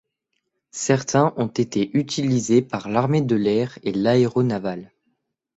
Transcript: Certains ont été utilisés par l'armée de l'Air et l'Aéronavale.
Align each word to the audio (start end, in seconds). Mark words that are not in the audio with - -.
Certains 0.71 1.31
ont 1.37 1.45
été 1.45 1.95
utilisés 1.95 2.63
par 2.63 2.89
l'armée 2.89 3.21
de 3.21 3.35
l'Air 3.35 3.77
et 3.83 3.91
l'Aéronavale. 3.91 4.91